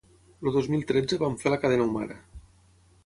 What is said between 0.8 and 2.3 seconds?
tretze vam fer la cadena humana.